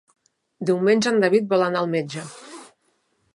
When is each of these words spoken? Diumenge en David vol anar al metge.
Diumenge 0.69 1.11
en 1.11 1.21
David 1.25 1.45
vol 1.53 1.67
anar 1.67 1.83
al 1.85 1.91
metge. 1.93 2.25